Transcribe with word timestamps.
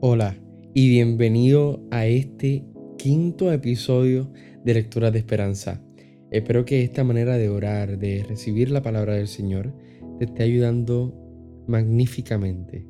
Hola 0.00 0.36
y 0.74 0.90
bienvenido 0.90 1.82
a 1.90 2.04
este 2.04 2.66
quinto 2.98 3.50
episodio 3.50 4.30
de 4.62 4.74
Lectura 4.74 5.10
de 5.10 5.18
Esperanza. 5.18 5.80
Espero 6.30 6.66
que 6.66 6.84
esta 6.84 7.02
manera 7.02 7.38
de 7.38 7.48
orar, 7.48 7.98
de 7.98 8.22
recibir 8.28 8.70
la 8.70 8.82
palabra 8.82 9.14
del 9.14 9.26
Señor, 9.26 9.72
te 10.18 10.26
esté 10.26 10.42
ayudando 10.42 11.14
magníficamente, 11.66 12.86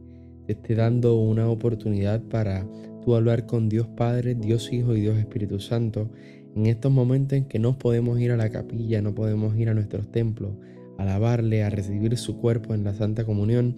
te 0.47 0.55
esté 0.55 0.74
dando 0.74 1.20
una 1.20 1.48
oportunidad 1.48 2.24
para 2.24 2.69
tú 3.05 3.14
hablar 3.14 3.47
con 3.47 3.69
Dios 3.69 3.86
Padre, 3.86 4.34
Dios 4.34 4.73
Hijo 4.73 4.97
y 4.97 5.02
Dios 5.02 5.16
Espíritu 5.16 5.61
Santo 5.61 6.11
en 6.56 6.66
estos 6.66 6.91
momentos 6.91 7.38
en 7.38 7.45
que 7.45 7.61
no 7.61 7.78
podemos 7.78 8.19
ir 8.19 8.33
a 8.33 8.36
la 8.36 8.50
capilla, 8.50 9.00
no 9.00 9.14
podemos 9.14 9.56
ir 9.56 9.69
a 9.69 9.75
nuestros 9.75 10.11
templos, 10.11 10.55
a 10.98 11.05
alabarle, 11.05 11.62
a 11.62 11.70
recibir 11.70 12.16
su 12.16 12.36
cuerpo 12.41 12.75
en 12.75 12.83
la 12.83 12.95
Santa 12.95 13.25
Comunión 13.25 13.77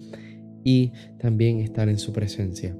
y 0.63 0.93
también 1.19 1.59
estar 1.59 1.89
en 1.89 1.99
su 1.99 2.11
presencia 2.11 2.75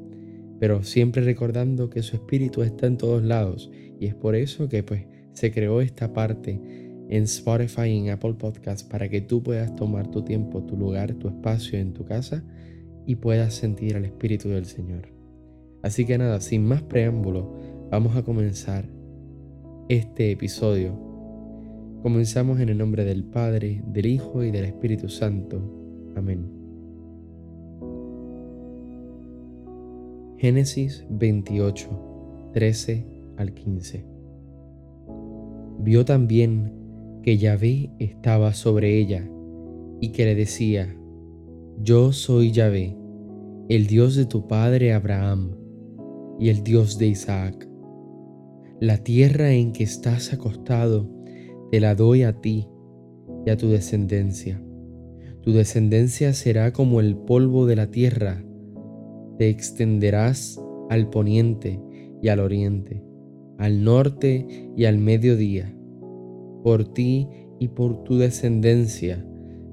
pero 0.60 0.84
siempre 0.84 1.24
recordando 1.24 1.90
que 1.90 2.04
su 2.04 2.16
espíritu 2.16 2.64
está 2.64 2.88
en 2.88 2.98
todos 2.98 3.24
lados 3.24 3.72
y 4.00 4.06
es 4.08 4.16
por 4.16 4.36
eso 4.36 4.70
que 4.70 4.84
pues 4.84 5.06
se 5.34 5.52
creó 5.52 5.82
esta 5.82 6.14
parte 6.14 6.60
en 7.10 7.24
Spotify 7.24 7.88
y 7.88 7.98
en 8.00 8.10
Apple 8.12 8.36
Podcasts 8.36 8.84
para 8.84 9.10
que 9.10 9.22
tú 9.22 9.42
puedas 9.42 9.76
tomar 9.76 10.12
tu 10.12 10.24
tiempo, 10.24 10.64
tu 10.64 10.78
lugar, 10.78 11.14
tu 11.16 11.28
espacio 11.28 11.80
en 11.80 11.94
tu 11.94 12.06
casa 12.06 12.44
y 13.06 13.16
puedas 13.16 13.54
sentir 13.56 13.96
al 13.96 14.06
espíritu 14.06 14.50
del 14.50 14.66
Señor. 14.66 15.12
Así 15.82 16.06
que 16.06 16.18
nada, 16.18 16.42
sin 16.42 16.66
más 16.66 16.84
preámbulo, 16.84 17.56
vamos 17.90 18.16
a 18.16 18.24
comenzar 18.24 18.86
este 19.88 20.32
episodio. 20.32 20.94
Comenzamos 22.04 22.60
en 22.60 22.70
el 22.70 22.78
nombre 22.78 23.04
del 23.06 23.24
Padre, 23.24 23.82
del 23.88 24.06
Hijo 24.06 24.44
y 24.44 24.52
del 24.52 24.66
Espíritu 24.66 25.10
Santo. 25.10 26.14
Amén. 26.16 26.59
Génesis 30.40 31.06
28, 31.10 32.52
13 32.54 33.06
al 33.36 33.54
15. 33.54 34.06
Vio 35.82 36.06
también 36.06 37.20
que 37.24 37.38
Yahvé 37.38 37.92
estaba 38.00 38.54
sobre 38.54 38.98
ella 39.00 39.30
y 40.00 40.14
que 40.14 40.24
le 40.24 40.36
decía, 40.36 40.96
Yo 41.82 42.14
soy 42.14 42.54
Yahvé, 42.54 42.96
el 43.68 43.88
Dios 43.88 44.16
de 44.16 44.28
tu 44.28 44.48
padre 44.48 44.94
Abraham 44.94 45.58
y 46.40 46.48
el 46.48 46.64
Dios 46.64 46.98
de 46.98 47.08
Isaac. 47.08 47.68
La 48.80 49.00
tierra 49.00 49.52
en 49.52 49.74
que 49.74 49.84
estás 49.84 50.32
acostado 50.32 51.10
te 51.70 51.82
la 51.82 51.96
doy 51.96 52.24
a 52.24 52.40
ti 52.40 52.66
y 53.46 53.50
a 53.50 53.58
tu 53.58 53.68
descendencia. 53.68 54.64
Tu 55.42 55.52
descendencia 55.52 56.32
será 56.32 56.72
como 56.72 57.02
el 57.02 57.18
polvo 57.18 57.66
de 57.66 57.76
la 57.76 57.92
tierra 57.92 58.46
te 59.40 59.50
extenderás 59.50 60.62
al 60.90 61.10
poniente 61.10 61.80
y 62.22 62.28
al 62.28 62.42
oriente, 62.42 63.02
al 63.58 63.86
norte 63.86 64.46
y 64.76 64.84
al 64.84 64.98
mediodía. 64.98 65.74
Por 66.62 66.94
ti 66.94 67.30
y 67.58 67.70
por 67.70 68.04
tu 68.04 68.18
descendencia 68.18 69.26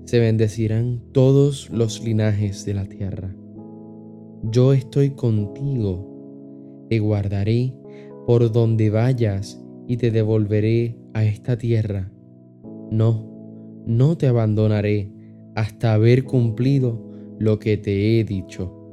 se 0.05 0.20
bendecirán 0.20 1.03
todos 1.11 1.69
los 1.70 2.05
linajes 2.05 2.64
de 2.64 2.75
la 2.75 2.84
tierra. 2.84 3.34
Yo 4.44 4.72
estoy 4.72 5.11
contigo, 5.11 6.87
te 6.89 7.00
guardaré 7.00 7.75
por 8.25 8.53
donde 8.53 8.91
vayas 8.91 9.61
y 9.88 9.97
te 9.97 10.12
devolveré 10.12 10.97
a 11.12 11.25
esta 11.25 11.59
tierra. 11.59 12.12
No, 12.93 13.83
no 13.84 14.16
te 14.16 14.28
abandonaré 14.28 15.10
hasta 15.56 15.93
haber 15.93 16.22
cumplido 16.22 17.10
lo 17.41 17.59
que 17.59 17.77
te 17.77 18.21
he 18.21 18.22
dicho. 18.22 18.85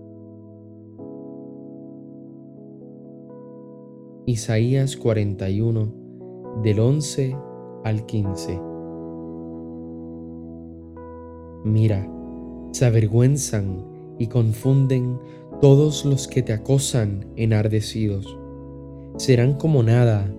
Isaías 4.25 4.95
41 4.95 6.61
del 6.63 6.79
11 6.79 7.35
al 7.83 8.05
15. 8.05 8.57
Mira, 11.65 12.09
se 12.71 12.85
avergüenzan 12.85 13.85
y 14.17 14.27
confunden 14.27 15.19
todos 15.59 16.05
los 16.05 16.29
que 16.29 16.41
te 16.41 16.53
acosan 16.53 17.25
enardecidos. 17.35 18.37
Serán 19.17 19.55
como 19.55 19.83
nada 19.83 20.33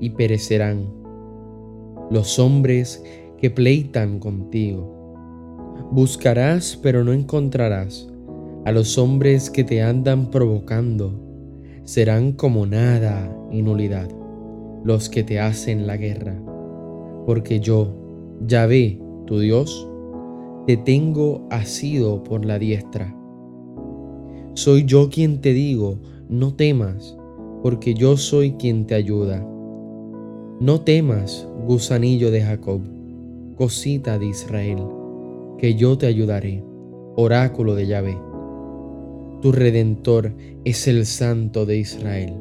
y 0.00 0.10
perecerán 0.10 0.92
los 2.10 2.40
hombres 2.40 3.04
que 3.36 3.50
pleitan 3.50 4.18
contigo. 4.18 5.14
Buscarás 5.92 6.76
pero 6.82 7.04
no 7.04 7.12
encontrarás 7.12 8.08
a 8.64 8.72
los 8.72 8.98
hombres 8.98 9.48
que 9.48 9.62
te 9.62 9.80
andan 9.80 10.32
provocando 10.32 11.27
serán 11.88 12.32
como 12.32 12.66
nada 12.66 13.34
y 13.50 13.62
nulidad 13.62 14.10
los 14.84 15.08
que 15.08 15.24
te 15.24 15.40
hacen 15.40 15.86
la 15.86 15.96
guerra, 15.96 16.38
porque 17.24 17.60
yo, 17.60 17.94
Yahvé, 18.46 19.00
tu 19.24 19.38
Dios, 19.38 19.88
te 20.66 20.76
tengo 20.76 21.46
asido 21.50 22.22
por 22.22 22.44
la 22.44 22.58
diestra. 22.58 23.16
Soy 24.52 24.84
yo 24.84 25.08
quien 25.08 25.40
te 25.40 25.54
digo, 25.54 25.98
no 26.28 26.52
temas, 26.52 27.16
porque 27.62 27.94
yo 27.94 28.18
soy 28.18 28.52
quien 28.52 28.86
te 28.86 28.94
ayuda. 28.94 29.42
No 30.60 30.82
temas, 30.82 31.48
gusanillo 31.66 32.30
de 32.30 32.42
Jacob, 32.42 32.82
cosita 33.56 34.18
de 34.18 34.26
Israel, 34.26 34.84
que 35.56 35.74
yo 35.74 35.96
te 35.96 36.06
ayudaré, 36.06 36.62
oráculo 37.16 37.74
de 37.74 37.86
Yahvé. 37.86 38.27
Tu 39.40 39.52
redentor 39.52 40.34
es 40.64 40.88
el 40.88 41.06
Santo 41.06 41.64
de 41.64 41.78
Israel. 41.78 42.34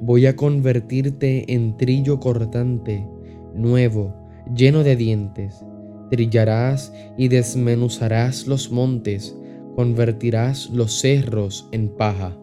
Voy 0.00 0.24
a 0.24 0.34
convertirte 0.34 1.52
en 1.52 1.76
trillo 1.76 2.18
cortante, 2.18 3.06
nuevo, 3.54 4.14
lleno 4.54 4.82
de 4.84 4.96
dientes. 4.96 5.62
Trillarás 6.10 6.94
y 7.18 7.28
desmenuzarás 7.28 8.46
los 8.46 8.72
montes, 8.72 9.36
convertirás 9.74 10.70
los 10.70 10.98
cerros 10.98 11.68
en 11.72 11.90
paja. 11.90 12.34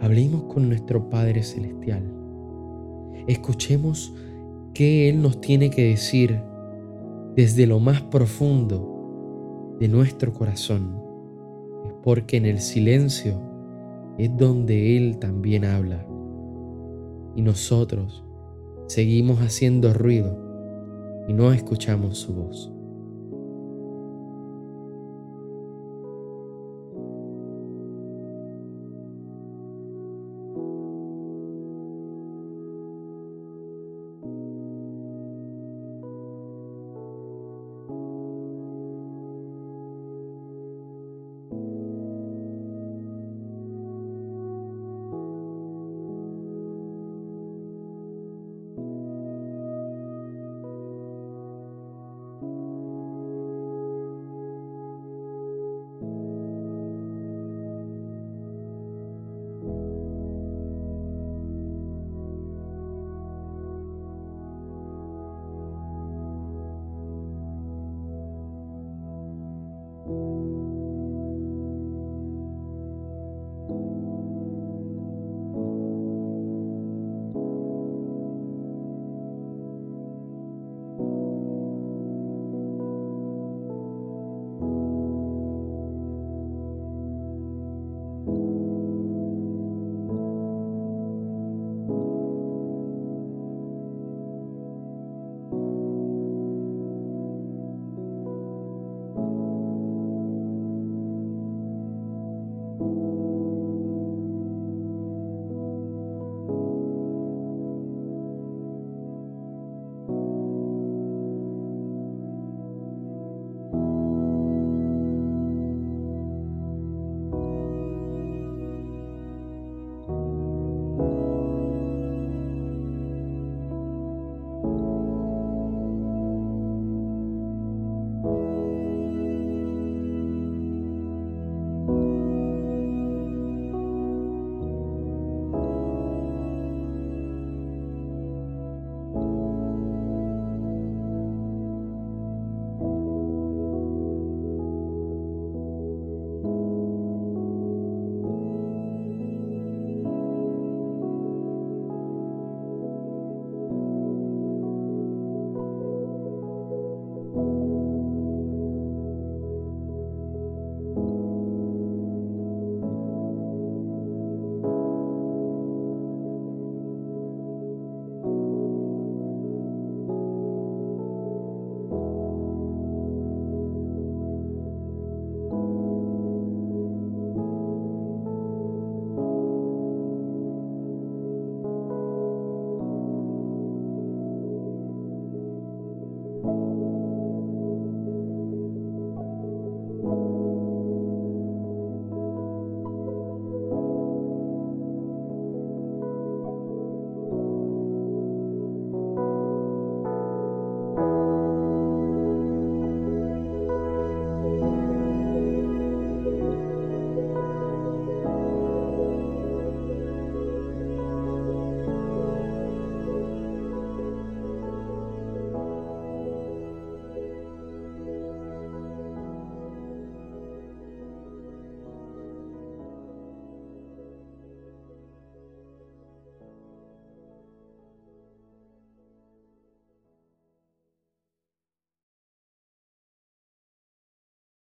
Hablemos 0.00 0.44
con 0.52 0.68
nuestro 0.68 1.08
Padre 1.08 1.44
Celestial. 1.44 2.02
Escuchemos 3.28 4.12
qué 4.74 5.08
Él 5.08 5.22
nos 5.22 5.40
tiene 5.40 5.70
que 5.70 5.84
decir 5.84 6.40
desde 7.36 7.68
lo 7.68 7.78
más 7.78 8.02
profundo 8.02 8.93
de 9.78 9.88
nuestro 9.88 10.32
corazón, 10.32 11.00
es 11.84 11.92
porque 12.02 12.36
en 12.36 12.46
el 12.46 12.60
silencio 12.60 13.40
es 14.18 14.36
donde 14.36 14.96
Él 14.96 15.18
también 15.18 15.64
habla. 15.64 16.06
Y 17.36 17.42
nosotros 17.42 18.24
seguimos 18.86 19.40
haciendo 19.40 19.92
ruido 19.92 20.38
y 21.28 21.32
no 21.32 21.52
escuchamos 21.52 22.18
su 22.18 22.34
voz. 22.34 22.73